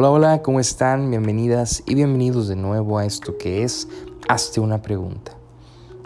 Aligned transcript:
Hola, 0.00 0.10
hola, 0.12 0.42
¿cómo 0.42 0.60
están? 0.60 1.10
Bienvenidas 1.10 1.82
y 1.84 1.96
bienvenidos 1.96 2.46
de 2.46 2.54
nuevo 2.54 2.98
a 2.98 3.04
esto 3.04 3.36
que 3.36 3.64
es 3.64 3.88
Hazte 4.28 4.60
una 4.60 4.80
pregunta. 4.80 5.32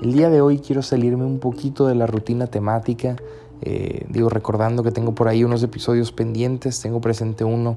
El 0.00 0.14
día 0.14 0.30
de 0.30 0.40
hoy 0.40 0.60
quiero 0.60 0.80
salirme 0.80 1.26
un 1.26 1.38
poquito 1.40 1.86
de 1.86 1.94
la 1.94 2.06
rutina 2.06 2.46
temática, 2.46 3.16
eh, 3.60 4.06
digo 4.08 4.30
recordando 4.30 4.82
que 4.82 4.92
tengo 4.92 5.14
por 5.14 5.28
ahí 5.28 5.44
unos 5.44 5.62
episodios 5.62 6.10
pendientes, 6.10 6.80
tengo 6.80 7.02
presente 7.02 7.44
uno 7.44 7.76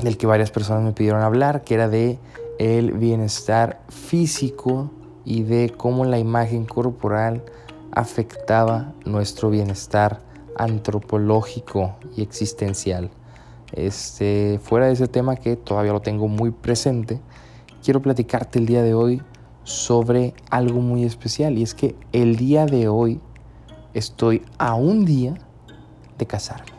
del 0.00 0.16
que 0.16 0.28
varias 0.28 0.52
personas 0.52 0.84
me 0.84 0.92
pidieron 0.92 1.22
hablar, 1.22 1.64
que 1.64 1.74
era 1.74 1.88
de 1.88 2.20
el 2.60 2.92
bienestar 2.92 3.82
físico 3.88 4.92
y 5.24 5.42
de 5.42 5.74
cómo 5.76 6.04
la 6.04 6.20
imagen 6.20 6.66
corporal 6.66 7.42
afectaba 7.90 8.92
nuestro 9.04 9.50
bienestar 9.50 10.20
antropológico 10.54 11.96
y 12.16 12.22
existencial. 12.22 13.10
Este, 13.72 14.60
fuera 14.62 14.86
de 14.86 14.92
ese 14.92 15.08
tema 15.08 15.36
que 15.36 15.56
todavía 15.56 15.92
lo 15.92 16.00
tengo 16.00 16.28
muy 16.28 16.50
presente, 16.50 17.20
quiero 17.84 18.02
platicarte 18.02 18.58
el 18.58 18.66
día 18.66 18.82
de 18.82 18.94
hoy 18.94 19.22
sobre 19.62 20.34
algo 20.50 20.80
muy 20.80 21.04
especial 21.04 21.56
y 21.58 21.62
es 21.62 21.74
que 21.74 21.94
el 22.12 22.36
día 22.36 22.66
de 22.66 22.88
hoy 22.88 23.20
estoy 23.94 24.42
a 24.58 24.74
un 24.74 25.04
día 25.04 25.34
de 26.18 26.26
casarme. 26.26 26.72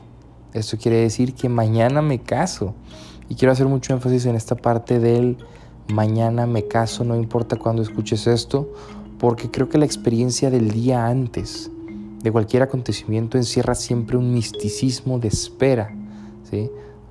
Esto 0.53 0.77
quiere 0.77 0.97
decir 0.97 1.33
que 1.33 1.47
mañana 1.47 2.01
me 2.01 2.19
caso 2.19 2.73
y 3.29 3.35
quiero 3.35 3.53
hacer 3.53 3.67
mucho 3.67 3.93
énfasis 3.93 4.25
en 4.25 4.35
esta 4.35 4.55
parte 4.55 4.99
del 4.99 5.37
mañana 5.87 6.45
me 6.45 6.67
caso, 6.67 7.03
no 7.03 7.15
importa 7.15 7.57
cuándo 7.57 7.81
escuches 7.81 8.27
esto, 8.27 8.73
porque 9.17 9.49
creo 9.49 9.69
que 9.69 9.77
la 9.77 9.85
experiencia 9.85 10.49
del 10.49 10.71
día 10.71 11.07
antes 11.07 11.71
de 12.21 12.31
cualquier 12.31 12.63
acontecimiento 12.63 13.37
encierra 13.37 13.75
siempre 13.75 14.17
un 14.17 14.33
misticismo 14.33 15.19
de 15.19 15.29
espera 15.29 15.95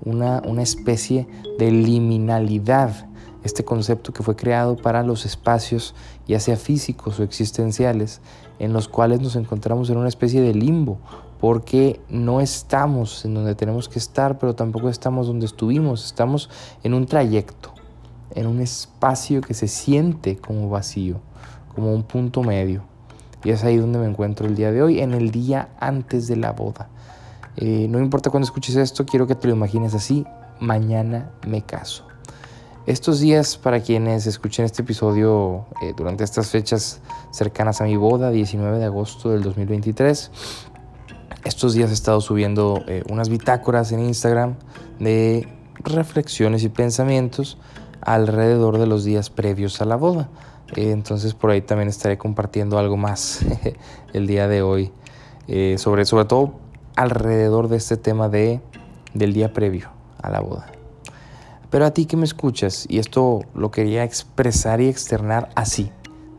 una, 0.04 0.42
una 0.46 0.62
especie 0.62 1.26
de 1.58 1.70
liminalidad, 1.70 3.08
este 3.44 3.64
concepto 3.64 4.12
que 4.12 4.22
fue 4.22 4.36
creado 4.36 4.76
para 4.76 5.02
los 5.02 5.24
espacios, 5.24 5.94
ya 6.26 6.40
sea 6.40 6.56
físicos 6.56 7.18
o 7.18 7.22
existenciales, 7.22 8.20
en 8.58 8.72
los 8.72 8.88
cuales 8.88 9.20
nos 9.20 9.36
encontramos 9.36 9.88
en 9.90 9.96
una 9.96 10.08
especie 10.08 10.42
de 10.42 10.54
limbo, 10.54 10.98
porque 11.40 12.00
no 12.10 12.40
estamos 12.40 13.24
en 13.24 13.34
donde 13.34 13.54
tenemos 13.54 13.88
que 13.88 13.98
estar, 13.98 14.38
pero 14.38 14.54
tampoco 14.54 14.90
estamos 14.90 15.26
donde 15.26 15.46
estuvimos, 15.46 16.04
estamos 16.04 16.50
en 16.82 16.92
un 16.92 17.06
trayecto, 17.06 17.72
en 18.34 18.46
un 18.46 18.60
espacio 18.60 19.40
que 19.40 19.54
se 19.54 19.66
siente 19.66 20.36
como 20.36 20.68
vacío, 20.68 21.20
como 21.74 21.94
un 21.94 22.02
punto 22.02 22.42
medio. 22.42 22.82
Y 23.42 23.50
es 23.50 23.64
ahí 23.64 23.78
donde 23.78 23.98
me 23.98 24.06
encuentro 24.06 24.46
el 24.46 24.54
día 24.54 24.70
de 24.70 24.82
hoy, 24.82 25.00
en 25.00 25.14
el 25.14 25.30
día 25.30 25.70
antes 25.80 26.26
de 26.26 26.36
la 26.36 26.52
boda. 26.52 26.90
Eh, 27.56 27.86
no 27.88 27.98
importa 27.98 28.30
cuando 28.30 28.44
escuches 28.44 28.76
esto, 28.76 29.04
quiero 29.04 29.26
que 29.26 29.34
te 29.34 29.48
lo 29.48 29.54
imagines 29.54 29.94
así. 29.94 30.26
Mañana 30.60 31.30
me 31.46 31.62
caso. 31.62 32.06
Estos 32.86 33.20
días, 33.20 33.56
para 33.56 33.80
quienes 33.80 34.26
escuchen 34.26 34.64
este 34.64 34.82
episodio 34.82 35.66
eh, 35.82 35.92
durante 35.96 36.24
estas 36.24 36.50
fechas 36.50 37.00
cercanas 37.30 37.80
a 37.80 37.84
mi 37.84 37.96
boda, 37.96 38.30
19 38.30 38.78
de 38.78 38.84
agosto 38.84 39.30
del 39.30 39.42
2023, 39.42 40.30
estos 41.44 41.74
días 41.74 41.90
he 41.90 41.94
estado 41.94 42.20
subiendo 42.20 42.82
eh, 42.86 43.02
unas 43.08 43.28
bitácoras 43.28 43.92
en 43.92 44.00
Instagram 44.00 44.56
de 44.98 45.48
reflexiones 45.84 46.62
y 46.64 46.68
pensamientos 46.68 47.58
alrededor 48.00 48.78
de 48.78 48.86
los 48.86 49.04
días 49.04 49.30
previos 49.30 49.80
a 49.80 49.84
la 49.84 49.96
boda. 49.96 50.28
entonces 50.74 51.34
por 51.34 51.50
ahí 51.50 51.60
también 51.60 51.88
estaré 51.88 52.18
compartiendo 52.18 52.78
algo 52.78 52.96
más 52.96 53.40
el 54.12 54.26
día 54.26 54.48
de 54.48 54.62
hoy. 54.62 54.92
sobre, 55.76 56.04
sobre 56.04 56.24
todo 56.24 56.69
alrededor 56.96 57.69
de 57.69 57.77
este 57.77 57.96
tema 57.96 58.28
de, 58.28 58.60
del 59.14 59.33
día 59.33 59.52
previo 59.52 59.91
a 60.22 60.30
la 60.30 60.41
boda. 60.41 60.66
Pero 61.70 61.87
a 61.87 61.92
ti 61.92 62.06
que 62.06 62.16
me 62.16 62.25
escuchas, 62.25 62.87
y 62.88 62.98
esto 62.98 63.42
lo 63.54 63.70
quería 63.70 64.04
expresar 64.04 64.81
y 64.81 64.88
externar 64.88 65.50
así, 65.54 65.91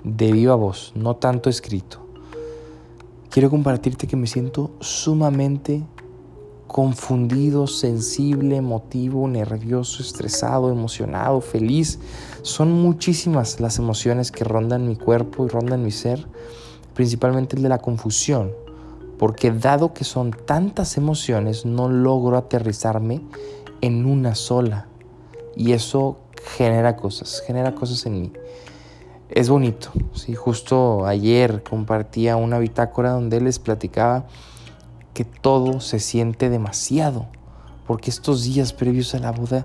de 0.04 0.32
viva 0.32 0.56
voz, 0.56 0.92
no 0.96 1.16
tanto 1.16 1.50
escrito, 1.50 2.06
quiero 3.30 3.50
compartirte 3.50 4.08
que 4.08 4.18
me 4.18 4.28
siento 4.28 4.72
sumamente 4.82 5.84
confundido, 6.72 7.68
sensible, 7.68 8.56
emotivo, 8.56 9.28
nervioso, 9.28 10.02
estresado, 10.02 10.72
emocionado, 10.72 11.42
feliz. 11.42 12.00
Son 12.44 12.72
muchísimas 12.72 13.60
las 13.60 13.78
emociones 13.78 14.32
que 14.32 14.46
rondan 14.46 14.88
mi 14.88 14.96
cuerpo 14.96 15.46
y 15.46 15.50
rondan 15.50 15.84
mi 15.84 15.92
ser, 15.92 16.26
principalmente 16.94 17.58
el 17.58 17.64
de 17.64 17.68
la 17.68 17.80
confusión, 17.80 18.52
porque 19.22 19.52
dado 19.52 19.94
que 19.94 20.04
son 20.04 20.32
tantas 20.32 20.98
emociones, 20.98 21.64
no 21.64 21.88
logro 21.90 22.38
aterrizarme 22.38 23.22
en 23.82 24.08
una 24.08 24.34
sola. 24.34 24.88
Y 25.56 25.74
eso 25.74 26.18
genera 26.58 26.96
cosas, 26.96 27.44
genera 27.46 27.76
cosas 27.76 28.04
en 28.08 28.20
mí. 28.20 28.34
Es 29.30 29.48
bonito, 29.48 29.92
¿sí? 30.16 30.34
Justo 30.34 31.06
ayer 31.06 31.62
compartía 31.62 32.36
una 32.36 32.58
bitácora 32.58 33.12
donde 33.12 33.40
les 33.42 33.60
platicaba 33.60 34.26
que 35.14 35.24
todo 35.24 35.82
se 35.82 36.00
siente 36.00 36.50
demasiado, 36.50 37.28
porque 37.86 38.10
estos 38.10 38.44
días 38.44 38.74
previos 38.74 39.14
a 39.14 39.20
la 39.20 39.32
boda 39.32 39.64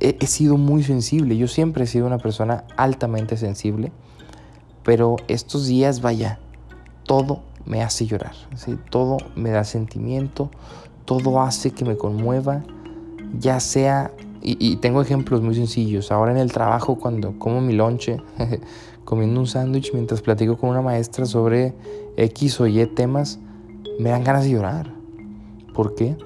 he, 0.00 0.16
he 0.18 0.26
sido 0.26 0.56
muy 0.56 0.82
sensible. 0.82 1.36
Yo 1.36 1.46
siempre 1.46 1.84
he 1.84 1.86
sido 1.86 2.08
una 2.08 2.18
persona 2.18 2.64
altamente 2.76 3.36
sensible, 3.36 3.92
pero 4.82 5.14
estos 5.28 5.68
días, 5.68 6.00
vaya, 6.00 6.40
todo 7.04 7.53
me 7.66 7.82
hace 7.82 8.06
llorar. 8.06 8.34
Todo 8.90 9.18
me 9.36 9.50
da 9.50 9.64
sentimiento, 9.64 10.50
todo 11.04 11.40
hace 11.40 11.70
que 11.70 11.84
me 11.84 11.96
conmueva, 11.96 12.62
ya 13.38 13.60
sea, 13.60 14.12
y, 14.46 14.76
tengo 14.76 15.00
ejemplos 15.00 15.40
muy 15.40 15.54
sencillos, 15.54 16.12
ahora 16.12 16.32
en 16.32 16.38
el 16.38 16.52
trabajo 16.52 16.96
cuando 16.96 17.38
como 17.38 17.62
mi 17.62 17.72
lonche, 17.72 18.18
comiendo 19.04 19.40
un 19.40 19.46
sándwich 19.46 19.92
mientras 19.94 20.20
platico 20.20 20.58
con 20.58 20.70
una 20.70 20.82
maestra 20.82 21.24
sobre 21.24 21.74
X 22.16 22.60
o 22.60 22.66
Y 22.66 22.84
temas, 22.86 23.38
me 23.98 24.10
dan 24.10 24.22
ganas 24.22 24.44
de 24.44 24.50
llorar. 24.50 24.92
¿Por 25.72 25.94
qué? 25.94 26.16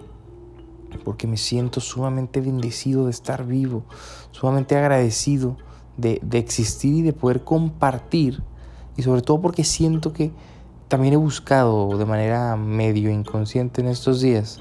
Porque 1.05 1.28
me 1.28 1.37
siento 1.37 1.81
sumamente 1.81 2.41
bendecido 2.41 3.05
de 3.05 3.12
estar 3.12 3.47
vivo, 3.47 3.84
sumamente 4.32 4.76
agradecido 4.76 5.56
de, 5.97 6.20
de 6.22 6.38
existir 6.38 6.94
y 6.94 7.03
de 7.03 7.12
poder 7.12 7.44
compartir, 7.44 8.43
y 8.97 9.03
sobre 9.03 9.22
todo 9.22 9.41
porque 9.41 9.62
siento 9.62 10.12
que 10.12 10.32
también 10.88 11.15
he 11.15 11.19
buscado 11.19 11.97
de 11.99 12.06
manera 12.06 12.56
medio 12.56 13.10
inconsciente 13.10 13.82
en 13.82 13.88
estos 13.88 14.21
días 14.21 14.60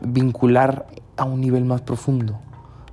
vincular 0.00 0.86
a 1.16 1.24
un 1.24 1.40
nivel 1.40 1.64
más 1.64 1.82
profundo, 1.82 2.38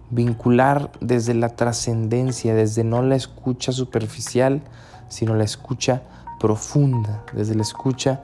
vincular 0.10 0.92
desde 1.00 1.34
la 1.34 1.56
trascendencia, 1.56 2.56
desde 2.56 2.84
no 2.84 3.02
la 3.02 3.16
escucha 3.16 3.72
superficial, 3.72 4.62
sino 5.08 5.36
la 5.36 5.44
escucha 5.44 6.02
profunda, 6.40 7.24
desde 7.34 7.56
la 7.56 7.62
escucha 7.62 8.24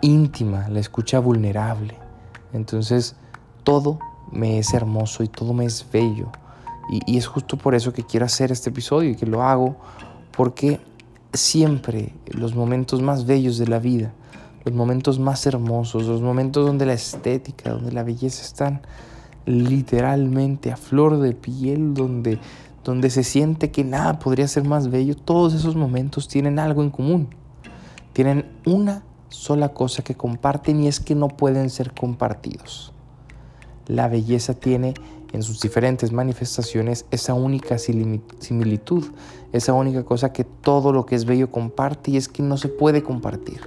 íntima, 0.00 0.68
la 0.68 0.80
escucha 0.80 1.18
vulnerable. 1.18 1.96
Entonces, 2.52 3.16
todo 3.64 3.98
me 4.30 4.58
es 4.58 4.74
hermoso 4.74 5.22
y 5.22 5.28
todo 5.28 5.54
me 5.54 5.64
es 5.64 5.86
bello. 5.90 6.30
Y, 6.90 7.00
y 7.12 7.16
es 7.16 7.26
justo 7.26 7.56
por 7.56 7.74
eso 7.74 7.92
que 7.92 8.04
quiero 8.04 8.26
hacer 8.26 8.52
este 8.52 8.70
episodio 8.70 9.10
y 9.10 9.16
que 9.16 9.26
lo 9.26 9.42
hago, 9.42 9.76
porque 10.36 10.80
siempre 11.34 12.14
los 12.26 12.54
momentos 12.54 13.02
más 13.02 13.26
bellos 13.26 13.58
de 13.58 13.66
la 13.66 13.78
vida, 13.78 14.12
los 14.64 14.74
momentos 14.74 15.18
más 15.18 15.46
hermosos, 15.46 16.04
los 16.04 16.22
momentos 16.22 16.66
donde 16.66 16.86
la 16.86 16.94
estética, 16.94 17.70
donde 17.70 17.92
la 17.92 18.02
belleza 18.02 18.42
están 18.42 18.82
literalmente 19.46 20.72
a 20.72 20.76
flor 20.76 21.20
de 21.20 21.34
piel, 21.34 21.94
donde, 21.94 22.38
donde 22.82 23.10
se 23.10 23.24
siente 23.24 23.70
que 23.70 23.84
nada 23.84 24.18
podría 24.18 24.48
ser 24.48 24.64
más 24.64 24.90
bello, 24.90 25.16
todos 25.16 25.54
esos 25.54 25.76
momentos 25.76 26.28
tienen 26.28 26.58
algo 26.58 26.82
en 26.82 26.90
común. 26.90 27.28
Tienen 28.12 28.46
una 28.64 29.02
sola 29.28 29.70
cosa 29.70 30.02
que 30.02 30.14
comparten 30.14 30.82
y 30.82 30.88
es 30.88 31.00
que 31.00 31.14
no 31.14 31.28
pueden 31.28 31.68
ser 31.68 31.92
compartidos. 31.92 32.92
La 33.86 34.08
belleza 34.08 34.54
tiene 34.54 34.94
en 35.34 35.42
sus 35.42 35.60
diferentes 35.60 36.12
manifestaciones 36.12 37.06
esa 37.10 37.34
única 37.34 37.76
similitud, 37.76 39.04
esa 39.52 39.72
única 39.72 40.04
cosa 40.04 40.32
que 40.32 40.44
todo 40.44 40.92
lo 40.92 41.06
que 41.06 41.16
es 41.16 41.24
bello 41.24 41.50
comparte 41.50 42.12
y 42.12 42.16
es 42.16 42.28
que 42.28 42.44
no 42.44 42.56
se 42.56 42.68
puede 42.68 43.02
compartir. 43.02 43.60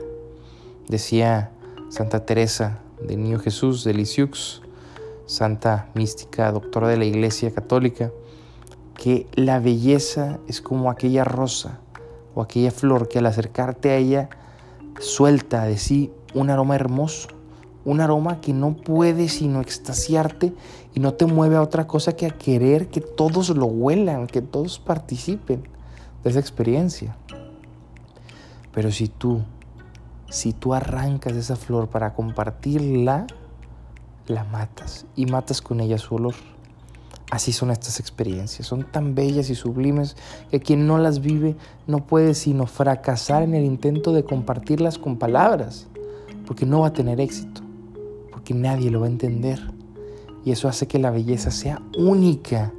Decía 0.88 1.52
Santa 1.90 2.26
Teresa 2.26 2.80
de 3.06 3.18
Niño 3.18 3.40
Jesús 3.40 3.84
de 3.84 3.94
Lisieux, 3.94 4.62
santa 5.26 5.90
mística, 5.94 6.50
doctora 6.54 6.88
de 6.88 6.96
la 6.96 7.04
Iglesia 7.04 7.52
Católica, 7.52 8.12
que 8.96 9.28
la 9.34 9.60
belleza 9.60 10.40
es 10.48 10.62
como 10.62 10.90
aquella 10.90 11.26
rosa 11.26 11.82
o 12.34 12.42
aquella 12.42 12.72
flor 12.72 13.10
que 13.10 13.20
al 13.20 13.26
acercarte 13.26 13.90
a 13.90 13.98
ella 13.98 14.30
suelta 15.02 15.66
de 15.66 15.78
sí 15.78 16.14
un 16.34 16.50
aroma 16.50 16.76
hermoso 16.76 17.37
un 17.88 18.02
aroma 18.02 18.42
que 18.42 18.52
no 18.52 18.76
puede 18.76 19.30
sino 19.30 19.62
extasiarte 19.62 20.54
y 20.94 21.00
no 21.00 21.14
te 21.14 21.26
mueve 21.26 21.56
a 21.56 21.62
otra 21.62 21.88
cosa 21.88 22.18
que 22.18 22.26
a 22.26 22.32
querer 22.32 22.90
que 22.90 23.00
todos 23.00 23.50
lo 23.52 23.66
huelan, 23.66 24.28
que 24.28 24.42
todos 24.42 24.78
participen 24.78 25.64
de 26.22 26.30
esa 26.30 26.42
experiencia. 26.42 27.16
Pero 28.74 28.92
si 28.92 29.08
tú, 29.08 29.42
si 30.30 30.52
tú 30.52 30.74
arrancas 30.74 31.38
esa 31.38 31.56
flor 31.56 31.88
para 31.88 32.14
compartirla, 32.14 33.26
la 34.28 34.44
matas 34.44 35.06
y 35.16 35.26
matas 35.26 35.62
con 35.62 35.80
ella 35.80 35.98
su 35.98 36.16
olor. 36.16 36.36
Así 37.32 37.54
son 37.54 37.72
estas 37.72 38.02
experiencias, 38.02 38.68
son 38.68 38.84
tan 38.84 39.16
bellas 39.16 39.50
y 39.50 39.56
sublimes 39.56 40.18
que 40.52 40.60
quien 40.60 40.88
no 40.88 40.98
las 40.98 41.22
vive 41.22 41.56
no 41.88 42.06
puede 42.06 42.34
sino 42.34 42.68
fracasar 42.68 43.44
en 43.44 43.56
el 43.56 43.64
intento 43.64 44.12
de 44.12 44.26
compartirlas 44.26 44.98
con 44.98 45.16
palabras, 45.16 45.88
porque 46.46 46.66
no 46.66 46.82
va 46.82 46.88
a 46.88 46.94
tener 46.94 47.22
éxito, 47.22 47.62
porque 48.48 48.62
nadie 48.62 48.92
lo 48.92 49.02
va 49.02 49.08
a 49.08 49.10
entender. 49.10 49.60
Y 50.46 50.52
eso 50.52 50.70
hace 50.70 50.88
que 50.88 51.00
la 51.00 51.12
belleza 51.12 51.52
sea 51.52 51.82
única 51.98 52.72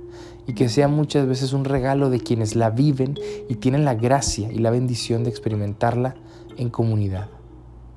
y 0.47 0.55
que 0.55 0.70
sea 0.70 0.88
muchas 0.88 1.26
veces 1.26 1.53
un 1.53 1.67
regalo 1.67 2.09
de 2.09 2.20
quienes 2.20 2.56
la 2.56 2.70
viven 2.70 3.19
y 3.50 3.56
tienen 3.56 3.85
la 3.85 3.94
gracia 3.94 4.50
y 4.50 4.59
la 4.61 4.70
bendición 4.70 5.25
de 5.25 5.31
experimentarla 5.31 6.15
en 6.56 6.70
comunidad, 6.70 7.29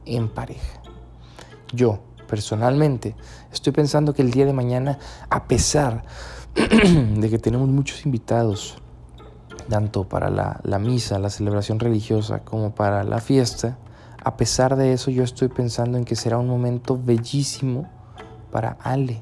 en 0.05 0.27
pareja. 0.27 0.81
Yo, 1.71 2.01
personalmente, 2.27 3.15
estoy 3.53 3.71
pensando 3.71 4.13
que 4.13 4.21
el 4.21 4.31
día 4.31 4.45
de 4.45 4.51
mañana, 4.51 4.99
a 5.29 5.47
pesar 5.47 6.03
de 6.55 7.29
que 7.29 7.39
tenemos 7.39 7.69
muchos 7.69 8.05
invitados, 8.05 8.79
tanto 9.69 10.09
para 10.09 10.29
la, 10.29 10.79
misa, 10.79 11.19
la 11.19 11.29
celebración 11.29 11.79
religiosa, 11.79 12.39
como 12.43 12.75
para 12.75 13.05
la 13.05 13.21
fiesta, 13.21 13.77
a 14.23 14.37
pesar 14.37 14.75
de 14.75 14.93
eso 14.93 15.09
yo 15.09 15.23
estoy 15.23 15.47
pensando 15.47 15.97
en 15.97 16.05
que 16.05 16.15
será 16.15 16.37
un 16.37 16.47
momento 16.47 16.99
bellísimo 17.03 17.89
para 18.51 18.77
Ale 18.81 19.21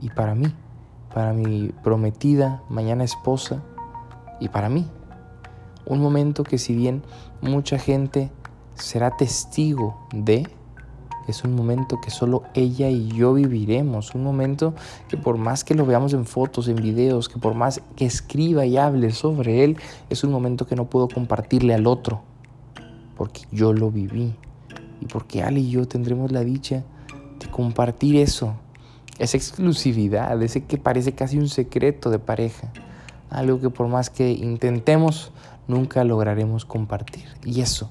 y 0.00 0.08
para 0.08 0.34
mí, 0.34 0.52
para 1.12 1.32
mi 1.32 1.68
prometida, 1.82 2.62
mañana 2.70 3.04
esposa 3.04 3.62
y 4.40 4.48
para 4.48 4.68
mí. 4.68 4.86
Un 5.84 6.00
momento 6.00 6.44
que 6.44 6.58
si 6.58 6.74
bien 6.74 7.02
mucha 7.42 7.78
gente 7.78 8.30
será 8.74 9.16
testigo 9.16 10.06
de, 10.12 10.48
es 11.26 11.44
un 11.44 11.54
momento 11.54 12.00
que 12.00 12.10
solo 12.10 12.44
ella 12.54 12.88
y 12.88 13.08
yo 13.08 13.34
viviremos, 13.34 14.14
un 14.14 14.24
momento 14.24 14.72
que 15.08 15.18
por 15.18 15.36
más 15.36 15.62
que 15.62 15.74
lo 15.74 15.84
veamos 15.84 16.14
en 16.14 16.24
fotos, 16.24 16.68
en 16.68 16.76
videos, 16.76 17.28
que 17.28 17.38
por 17.38 17.54
más 17.54 17.82
que 17.96 18.06
escriba 18.06 18.64
y 18.64 18.78
hable 18.78 19.10
sobre 19.10 19.64
él, 19.64 19.76
es 20.08 20.24
un 20.24 20.32
momento 20.32 20.66
que 20.66 20.76
no 20.76 20.86
puedo 20.86 21.08
compartirle 21.08 21.74
al 21.74 21.86
otro, 21.86 22.22
porque 23.18 23.42
yo 23.50 23.72
lo 23.74 23.90
viví 23.90 24.34
y 25.00 25.06
porque 25.06 25.42
Ale 25.42 25.60
y 25.60 25.70
yo 25.70 25.86
tendremos 25.86 26.32
la 26.32 26.40
dicha 26.40 26.84
de 27.38 27.50
compartir 27.50 28.16
eso, 28.16 28.54
esa 29.18 29.36
exclusividad, 29.36 30.40
ese 30.42 30.64
que 30.64 30.78
parece 30.78 31.12
casi 31.12 31.38
un 31.38 31.48
secreto 31.48 32.10
de 32.10 32.20
pareja, 32.20 32.72
algo 33.28 33.60
que 33.60 33.70
por 33.70 33.88
más 33.88 34.08
que 34.08 34.30
intentemos, 34.30 35.32
nunca 35.66 36.04
lograremos 36.04 36.64
compartir. 36.64 37.26
Y 37.44 37.60
eso, 37.60 37.90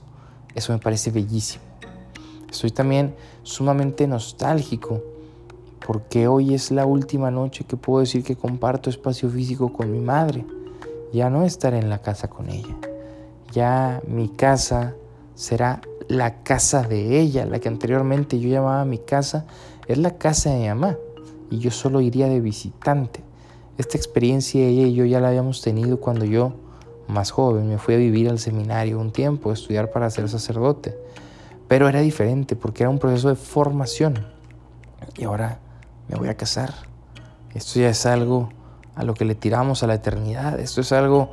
eso 0.56 0.74
me 0.74 0.80
parece 0.80 1.12
bellísimo. 1.12 1.64
Estoy 2.50 2.72
también 2.72 3.14
sumamente 3.44 4.08
nostálgico 4.08 5.04
porque 5.86 6.28
hoy 6.28 6.54
es 6.54 6.72
la 6.72 6.86
última 6.86 7.32
noche 7.32 7.66
que 7.66 7.78
puedo 7.78 8.00
decir 8.00 8.24
que 8.24 8.36
comparto 8.36 8.90
espacio 8.90 9.30
físico 9.30 9.72
con 9.72 9.92
mi 9.92 10.00
madre. 10.00 10.46
Ya 11.14 11.30
no 11.30 11.44
estaré 11.44 11.80
en 11.80 11.90
la 11.90 12.02
casa 12.02 12.30
con 12.30 12.50
ella. 12.50 12.76
Ya 13.54 14.02
mi 14.08 14.30
casa 14.30 14.96
será 15.38 15.82
la 16.08 16.42
casa 16.42 16.82
de 16.82 17.20
ella, 17.20 17.46
la 17.46 17.60
que 17.60 17.70
anteriormente 17.70 18.40
yo 18.40 18.50
llamaba 18.50 18.84
mi 18.86 18.98
casa, 18.98 19.46
es 19.88 20.00
la 20.00 20.18
casa 20.18 20.50
de 20.50 20.58
mi 20.62 20.68
mamá 20.68 20.98
y 21.52 21.60
yo 21.60 21.70
solo 21.70 22.02
iría 22.02 22.28
de 22.28 22.42
visitante. 22.42 23.22
Esta 23.78 23.98
experiencia 23.98 24.66
ella 24.66 24.88
y 24.88 24.96
yo 24.96 25.06
ya 25.06 25.22
la 25.22 25.30
habíamos 25.30 25.62
tenido 25.62 26.00
cuando 26.00 26.26
yo, 26.26 26.54
más 27.08 27.30
joven, 27.30 27.70
me 27.70 27.78
fui 27.78 27.94
a 27.94 27.98
vivir 27.98 28.30
al 28.30 28.40
seminario 28.40 29.00
un 29.00 29.12
tiempo, 29.12 29.52
a 29.52 29.54
estudiar 29.54 29.92
para 29.92 30.10
ser 30.10 30.28
sacerdote. 30.28 30.98
Pero 31.68 31.88
era 31.88 32.02
diferente 32.02 32.56
porque 32.56 32.84
era 32.84 32.90
un 32.90 32.98
proceso 32.98 33.30
de 33.30 33.36
formación. 33.36 34.26
Y 35.18 35.26
ahora 35.26 35.60
me 36.08 36.18
voy 36.18 36.30
a 36.30 36.36
casar. 36.36 36.74
Esto 37.54 37.80
ya 37.80 37.90
es 37.90 38.08
algo 38.08 38.50
a 38.96 39.04
lo 39.04 39.14
que 39.14 39.24
le 39.24 39.36
tiramos 39.36 39.84
a 39.84 39.88
la 39.88 39.94
eternidad. 39.94 40.60
Esto 40.60 40.82
es 40.82 40.92
algo 40.92 41.32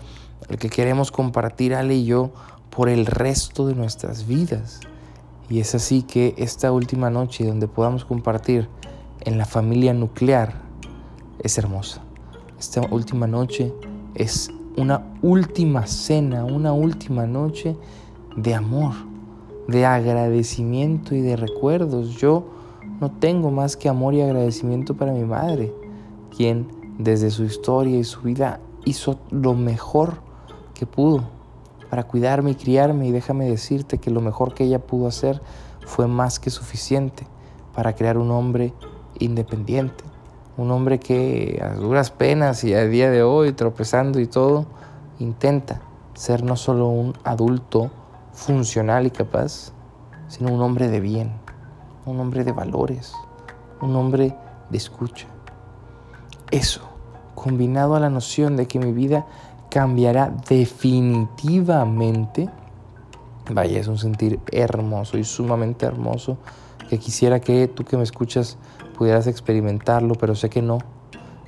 al 0.51 0.59
que 0.59 0.69
queremos 0.69 1.11
compartir 1.11 1.75
Ale 1.75 1.95
y 1.95 2.05
yo 2.05 2.33
por 2.77 2.89
el 2.89 3.07
resto 3.07 3.67
de 3.67 3.75
nuestras 3.75 4.27
vidas. 4.27 4.81
Y 5.49 5.61
es 5.61 5.75
así 5.75 6.03
que 6.03 6.35
esta 6.39 6.73
última 6.73 7.11
noche 7.11 7.47
donde 7.47 7.69
podamos 7.69 8.05
compartir 8.05 8.69
en 9.21 9.39
la 9.39 9.45
familia 9.45 9.95
nuclear 9.95 10.55
es 11.39 11.59
hermosa. 11.59 12.03
Esta 12.59 12.83
última 12.91 13.27
noche 13.27 13.73
es 14.15 14.51
una 14.77 15.05
última 15.23 15.87
cena, 15.87 16.45
una 16.45 16.73
última 16.73 17.27
noche 17.27 17.77
de 18.37 18.55
amor 18.55 18.93
de 19.69 19.87
agradecimiento 19.87 21.15
y 21.15 21.21
de 21.21 21.37
recuerdos. 21.37 22.17
Yo 22.17 22.45
no 23.01 23.11
tengo 23.11 23.51
más 23.51 23.77
que 23.77 23.89
amor 23.89 24.15
y 24.15 24.23
agradecimiento 24.23 24.95
para 24.95 25.13
mi 25.13 25.25
madre, 25.25 25.73
quien 26.37 26.67
desde 26.99 27.31
su 27.31 27.45
historia 27.45 27.99
y 27.99 28.05
su 28.05 28.21
vida 28.21 28.61
hizo 28.85 29.19
lo 29.31 29.55
mejor 29.55 30.15
que 30.75 30.87
pudo 30.87 31.34
para 31.95 32.09
cuidarme 32.09 32.51
y 32.51 32.55
criarme 32.57 33.07
y 33.07 33.13
déjame 33.13 33.49
decirte 33.49 33.99
que 33.99 34.11
lo 34.11 34.21
mejor 34.21 34.53
que 34.53 34.65
ella 34.65 34.81
pudo 34.81 35.07
hacer 35.07 35.41
fue 35.87 36.09
más 36.09 36.41
que 36.41 36.51
suficiente 36.51 37.25
para 37.73 37.95
crear 37.95 38.19
un 38.19 38.33
hombre 38.33 38.75
independiente, 39.21 40.03
un 40.57 40.73
hombre 40.73 40.99
que 40.99 41.63
a 41.63 41.77
duras 41.77 42.11
penas 42.11 42.65
y 42.65 42.75
a 42.75 42.85
día 42.87 43.11
de 43.11 43.23
hoy 43.23 43.53
tropezando 43.53 44.19
y 44.19 44.27
todo, 44.27 44.67
intenta 45.21 45.83
ser 46.15 46.43
no 46.43 46.57
solo 46.57 46.89
un 46.89 47.15
adulto 47.23 47.93
funcional 48.33 49.07
y 49.07 49.13
capaz, 49.13 49.71
sino 50.27 50.53
un 50.53 50.63
hombre 50.63 50.89
de 50.89 50.99
bien, 50.99 51.31
un 52.07 52.19
hombre 52.19 52.43
de 52.43 52.51
valores, 52.51 53.13
un 53.81 53.95
hombre 53.95 54.37
de 54.69 54.77
escucha. 54.77 55.29
Eso, 56.51 56.81
combinado 57.37 57.95
a 57.95 58.01
la 58.01 58.11
noción 58.11 58.57
de 58.57 58.67
que 58.67 58.81
mi 58.81 58.91
vida 58.91 59.27
cambiará 59.75 60.33
definitivamente, 60.49 62.49
vaya, 63.51 63.81
es 63.81 63.89
un 63.89 63.99
sentir 63.99 64.39
hermoso 64.53 65.19
y 65.19 65.25
sumamente 65.25 65.85
hermoso 65.85 66.39
que 66.89 67.01
quisiera 67.01 67.41
que 67.41 67.67
tú 67.67 67.83
que 67.83 67.97
me 67.97 68.05
escuchas 68.05 68.57
pudieras 68.97 69.27
experimentarlo, 69.27 70.15
pero 70.15 70.37
sé 70.37 70.49
que 70.49 70.63
no, 70.63 70.79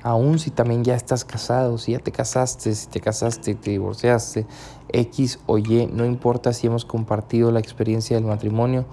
aún 0.03 0.39
si 0.39 0.51
también 0.51 0.83
ya 0.83 0.93
estás 0.93 1.23
casado, 1.23 1.77
si 1.77 1.93
ya 1.93 1.99
te 1.99 2.11
casaste, 2.11 2.75
si 2.75 2.87
te 2.87 2.99
casaste, 2.99 3.55
te 3.55 3.71
divorciaste, 3.71 4.45
X 4.89 5.39
o 5.45 5.57
Y, 5.57 5.87
no 5.87 6.03
importa 6.03 6.51
si 6.51 6.67
hemos 6.67 6.83
compartido 6.83 7.53
la 7.53 7.61
experiencia 7.61 8.17
del 8.17 8.25
matrimonio, 8.25 8.83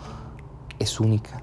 es 0.79 1.01
única. 1.01 1.43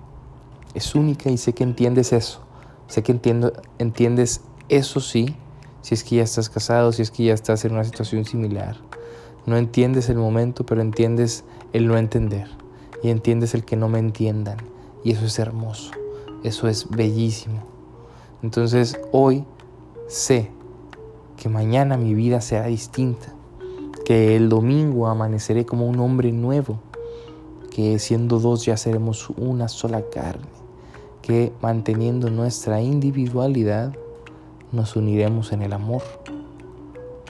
Es 0.73 0.95
única 0.95 1.29
y 1.29 1.35
sé 1.35 1.51
que 1.51 1.65
entiendes 1.65 2.13
eso. 2.13 2.39
Sé 2.87 3.03
que 3.03 3.11
entiendo, 3.11 3.51
entiendes 3.79 4.39
eso 4.69 5.01
sí, 5.01 5.35
si 5.81 5.93
es 5.93 6.03
que 6.03 6.17
ya 6.17 6.23
estás 6.23 6.49
casado, 6.49 6.91
si 6.91 7.01
es 7.01 7.11
que 7.11 7.25
ya 7.25 7.33
estás 7.33 7.65
en 7.65 7.73
una 7.73 7.83
situación 7.83 8.25
similar. 8.25 8.77
No 9.45 9.57
entiendes 9.57 10.09
el 10.09 10.17
momento, 10.17 10.65
pero 10.65 10.81
entiendes 10.81 11.43
el 11.73 11.87
no 11.87 11.97
entender. 11.97 12.47
Y 13.03 13.09
entiendes 13.09 13.53
el 13.55 13.65
que 13.65 13.75
no 13.75 13.89
me 13.89 13.99
entiendan. 13.99 14.57
Y 15.03 15.11
eso 15.11 15.25
es 15.25 15.39
hermoso. 15.39 15.91
Eso 16.43 16.67
es 16.67 16.89
bellísimo. 16.89 17.63
Entonces 18.43 18.99
hoy 19.11 19.45
sé 20.07 20.51
que 21.37 21.49
mañana 21.49 21.97
mi 21.97 22.13
vida 22.13 22.41
será 22.41 22.67
distinta, 22.67 23.33
que 24.05 24.35
el 24.35 24.49
domingo 24.49 25.07
amaneceré 25.07 25.65
como 25.65 25.87
un 25.87 25.99
hombre 25.99 26.31
nuevo, 26.31 26.79
que 27.71 27.97
siendo 27.97 28.39
dos 28.39 28.65
ya 28.65 28.77
seremos 28.77 29.29
una 29.37 29.67
sola 29.67 30.03
carne, 30.11 30.47
que 31.21 31.51
manteniendo 31.61 32.29
nuestra 32.29 32.81
individualidad 32.81 33.93
nos 34.71 34.95
uniremos 34.95 35.51
en 35.51 35.61
el 35.61 35.73
amor 35.73 36.01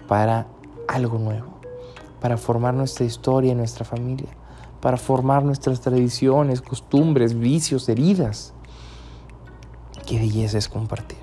para 0.07 0.47
algo 0.87 1.17
nuevo, 1.17 1.47
para 2.19 2.37
formar 2.37 2.73
nuestra 2.73 3.05
historia 3.05 3.53
y 3.53 3.55
nuestra 3.55 3.85
familia, 3.85 4.29
para 4.79 4.97
formar 4.97 5.43
nuestras 5.43 5.81
tradiciones, 5.81 6.61
costumbres, 6.61 7.37
vicios, 7.37 7.87
heridas. 7.89 8.53
Qué 10.05 10.19
belleza 10.19 10.57
es 10.57 10.67
compartir. 10.67 11.19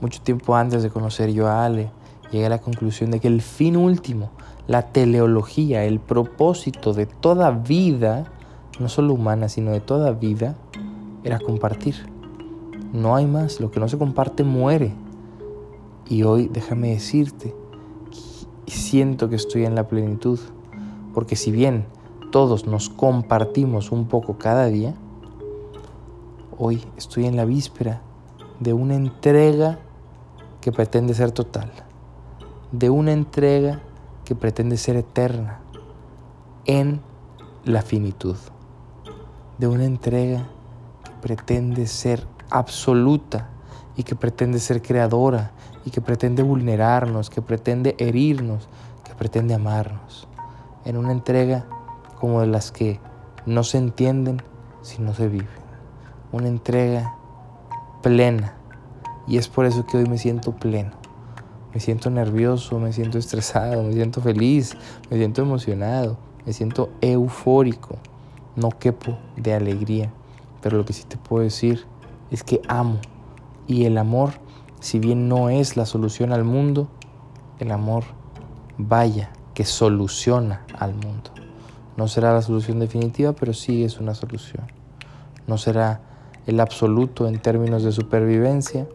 Mucho 0.00 0.20
tiempo 0.20 0.54
antes 0.54 0.82
de 0.82 0.90
conocer 0.90 1.32
yo 1.32 1.48
a 1.48 1.64
Ale, 1.64 1.90
llegué 2.30 2.46
a 2.46 2.50
la 2.50 2.60
conclusión 2.60 3.10
de 3.10 3.20
que 3.20 3.28
el 3.28 3.42
fin 3.42 3.76
último, 3.76 4.30
la 4.66 4.82
teleología, 4.82 5.84
el 5.84 5.98
propósito 5.98 6.92
de 6.92 7.06
toda 7.06 7.50
vida, 7.50 8.30
no 8.78 8.88
solo 8.88 9.14
humana, 9.14 9.48
sino 9.48 9.72
de 9.72 9.80
toda 9.80 10.12
vida, 10.12 10.54
era 11.24 11.40
compartir. 11.40 11.96
No 12.92 13.16
hay 13.16 13.26
más, 13.26 13.60
lo 13.60 13.70
que 13.70 13.80
no 13.80 13.88
se 13.88 13.98
comparte 13.98 14.44
muere. 14.44 14.92
Y 16.10 16.22
hoy 16.22 16.48
déjame 16.50 16.88
decirte, 16.88 17.54
siento 18.66 19.28
que 19.28 19.36
estoy 19.36 19.66
en 19.66 19.74
la 19.74 19.88
plenitud, 19.88 20.38
porque 21.12 21.36
si 21.36 21.50
bien 21.50 21.84
todos 22.32 22.66
nos 22.66 22.88
compartimos 22.88 23.92
un 23.92 24.06
poco 24.06 24.38
cada 24.38 24.66
día, 24.66 24.94
hoy 26.56 26.82
estoy 26.96 27.26
en 27.26 27.36
la 27.36 27.44
víspera 27.44 28.00
de 28.58 28.72
una 28.72 28.94
entrega 28.94 29.80
que 30.62 30.72
pretende 30.72 31.12
ser 31.12 31.30
total, 31.30 31.70
de 32.72 32.88
una 32.88 33.12
entrega 33.12 33.82
que 34.24 34.34
pretende 34.34 34.78
ser 34.78 34.96
eterna 34.96 35.60
en 36.64 37.02
la 37.64 37.82
finitud, 37.82 38.36
de 39.58 39.66
una 39.66 39.84
entrega 39.84 40.48
que 41.04 41.10
pretende 41.20 41.86
ser 41.86 42.26
absoluta 42.48 43.50
y 43.94 44.04
que 44.04 44.14
pretende 44.14 44.58
ser 44.58 44.80
creadora 44.80 45.52
y 45.84 45.90
que 45.90 46.00
pretende 46.00 46.42
vulnerarnos, 46.42 47.30
que 47.30 47.42
pretende 47.42 47.94
herirnos, 47.98 48.68
que 49.04 49.14
pretende 49.14 49.54
amarnos. 49.54 50.28
En 50.84 50.96
una 50.96 51.12
entrega 51.12 51.66
como 52.20 52.40
de 52.40 52.46
las 52.46 52.72
que 52.72 53.00
no 53.46 53.64
se 53.64 53.78
entienden 53.78 54.42
si 54.82 55.00
no 55.00 55.14
se 55.14 55.28
viven. 55.28 55.48
Una 56.32 56.48
entrega 56.48 57.14
plena. 58.02 58.54
Y 59.26 59.36
es 59.38 59.48
por 59.48 59.66
eso 59.66 59.86
que 59.86 59.98
hoy 59.98 60.06
me 60.06 60.18
siento 60.18 60.52
pleno. 60.52 60.90
Me 61.72 61.80
siento 61.80 62.10
nervioso, 62.10 62.78
me 62.78 62.92
siento 62.92 63.18
estresado, 63.18 63.82
me 63.82 63.92
siento 63.92 64.20
feliz, 64.20 64.76
me 65.10 65.18
siento 65.18 65.42
emocionado, 65.42 66.16
me 66.46 66.52
siento 66.52 66.90
eufórico. 67.00 67.96
No 68.56 68.70
quepo 68.70 69.18
de 69.36 69.54
alegría. 69.54 70.10
Pero 70.60 70.78
lo 70.78 70.84
que 70.84 70.92
sí 70.92 71.04
te 71.04 71.16
puedo 71.16 71.44
decir 71.44 71.86
es 72.30 72.42
que 72.42 72.60
amo. 72.68 72.98
Y 73.66 73.84
el 73.84 73.98
amor, 73.98 74.32
si 74.80 74.98
bien 74.98 75.28
no 75.28 75.50
es 75.50 75.76
la 75.76 75.86
solución 75.86 76.32
al 76.32 76.44
mundo, 76.44 76.88
el 77.58 77.70
amor, 77.72 78.04
vaya, 78.76 79.30
que 79.54 79.64
soluciona 79.64 80.64
al 80.78 80.94
mundo. 80.94 81.30
No 81.96 82.06
será 82.06 82.32
la 82.32 82.42
solución 82.42 82.78
definitiva, 82.78 83.32
pero 83.32 83.52
sí 83.52 83.82
es 83.82 83.98
una 83.98 84.14
solución. 84.14 84.66
No 85.48 85.58
será 85.58 86.00
el 86.46 86.60
absoluto 86.60 87.26
en 87.26 87.40
términos 87.40 87.82
de 87.82 87.90
supervivencia, 87.90 88.86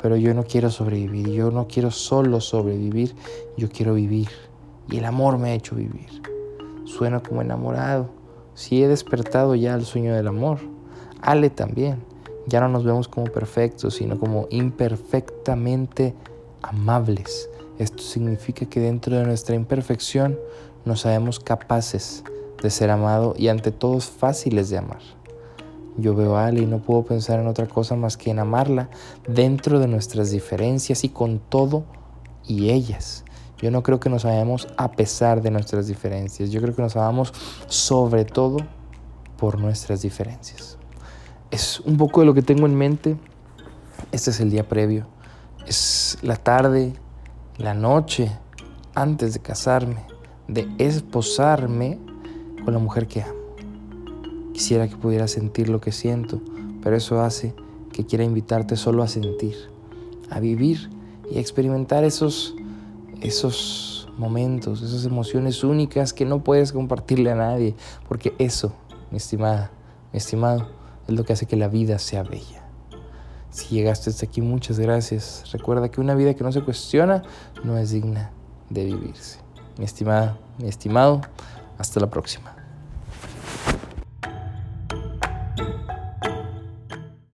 pero 0.00 0.16
yo 0.16 0.32
no 0.32 0.44
quiero 0.44 0.70
sobrevivir, 0.70 1.28
yo 1.28 1.50
no 1.50 1.66
quiero 1.68 1.90
solo 1.90 2.40
sobrevivir, 2.40 3.14
yo 3.58 3.68
quiero 3.68 3.92
vivir. 3.94 4.28
Y 4.90 4.98
el 4.98 5.04
amor 5.04 5.36
me 5.36 5.50
ha 5.50 5.54
hecho 5.54 5.74
vivir. 5.74 6.22
Suena 6.84 7.20
como 7.20 7.42
enamorado. 7.42 8.08
Si 8.54 8.82
he 8.82 8.88
despertado 8.88 9.54
ya 9.54 9.74
el 9.74 9.84
sueño 9.84 10.14
del 10.14 10.28
amor. 10.28 10.60
Ale 11.20 11.50
también. 11.50 12.02
Ya 12.46 12.60
no 12.60 12.68
nos 12.68 12.84
vemos 12.84 13.08
como 13.08 13.26
perfectos, 13.26 13.94
sino 13.94 14.18
como 14.18 14.46
imperfectamente 14.50 16.14
amables. 16.62 17.50
Esto 17.78 18.02
significa 18.02 18.66
que 18.66 18.80
dentro 18.80 19.16
de 19.16 19.24
nuestra 19.24 19.54
imperfección 19.54 20.38
nos 20.84 21.00
sabemos 21.00 21.40
capaces 21.40 22.24
de 22.62 22.70
ser 22.70 22.90
amados 22.90 23.38
y 23.38 23.48
ante 23.48 23.72
todo 23.72 24.00
fáciles 24.00 24.70
de 24.70 24.78
amar. 24.78 25.00
Yo 25.98 26.14
veo 26.14 26.36
a 26.36 26.46
Ale 26.46 26.60
y 26.60 26.66
no 26.66 26.78
puedo 26.78 27.04
pensar 27.04 27.40
en 27.40 27.46
otra 27.46 27.66
cosa 27.66 27.96
más 27.96 28.16
que 28.16 28.30
en 28.30 28.38
amarla 28.38 28.90
dentro 29.26 29.80
de 29.80 29.88
nuestras 29.88 30.30
diferencias 30.30 31.04
y 31.04 31.08
con 31.08 31.38
todo 31.38 31.84
y 32.46 32.70
ellas. 32.70 33.24
Yo 33.58 33.70
no 33.70 33.82
creo 33.82 33.98
que 33.98 34.10
nos 34.10 34.24
amemos 34.24 34.68
a 34.76 34.92
pesar 34.92 35.40
de 35.40 35.50
nuestras 35.50 35.86
diferencias. 35.86 36.50
Yo 36.50 36.60
creo 36.60 36.74
que 36.74 36.82
nos 36.82 36.96
amamos 36.96 37.32
sobre 37.66 38.26
todo 38.26 38.58
por 39.38 39.58
nuestras 39.58 40.02
diferencias. 40.02 40.78
Es 41.50 41.80
un 41.80 41.96
poco 41.96 42.20
de 42.20 42.26
lo 42.26 42.34
que 42.34 42.42
tengo 42.42 42.66
en 42.66 42.74
mente. 42.74 43.16
Este 44.12 44.30
es 44.30 44.40
el 44.40 44.50
día 44.50 44.68
previo. 44.68 45.06
Es 45.66 46.18
la 46.22 46.36
tarde, 46.36 46.94
la 47.56 47.74
noche, 47.74 48.36
antes 48.94 49.34
de 49.34 49.40
casarme, 49.40 50.04
de 50.48 50.68
esposarme 50.78 51.98
con 52.64 52.74
la 52.74 52.80
mujer 52.80 53.06
que 53.06 53.22
amo. 53.22 53.34
Quisiera 54.52 54.88
que 54.88 54.96
pudiera 54.96 55.28
sentir 55.28 55.68
lo 55.68 55.80
que 55.80 55.92
siento, 55.92 56.40
pero 56.82 56.96
eso 56.96 57.20
hace 57.20 57.54
que 57.92 58.04
quiera 58.04 58.24
invitarte 58.24 58.76
solo 58.76 59.02
a 59.02 59.08
sentir, 59.08 59.54
a 60.30 60.40
vivir 60.40 60.90
y 61.30 61.38
a 61.38 61.40
experimentar 61.40 62.04
esos, 62.04 62.54
esos 63.20 64.08
momentos, 64.18 64.82
esas 64.82 65.04
emociones 65.04 65.62
únicas 65.62 66.12
que 66.12 66.24
no 66.24 66.42
puedes 66.42 66.72
compartirle 66.72 67.30
a 67.30 67.34
nadie, 67.34 67.74
porque 68.08 68.34
eso, 68.38 68.72
mi 69.10 69.18
estimada, 69.18 69.70
mi 70.12 70.18
estimado, 70.18 70.68
es 71.06 71.14
lo 71.14 71.24
que 71.24 71.32
hace 71.32 71.46
que 71.46 71.56
la 71.56 71.68
vida 71.68 71.98
sea 71.98 72.22
bella. 72.22 72.62
Si 73.50 73.74
llegaste 73.74 74.10
hasta 74.10 74.26
aquí, 74.26 74.42
muchas 74.42 74.78
gracias. 74.78 75.44
Recuerda 75.52 75.90
que 75.90 76.00
una 76.00 76.14
vida 76.14 76.34
que 76.34 76.44
no 76.44 76.52
se 76.52 76.62
cuestiona 76.62 77.22
no 77.64 77.78
es 77.78 77.90
digna 77.90 78.30
de 78.68 78.84
vivirse. 78.84 79.38
Mi 79.78 79.84
estimada, 79.84 80.38
mi 80.58 80.68
estimado, 80.68 81.22
hasta 81.78 82.00
la 82.00 82.10
próxima. 82.10 82.65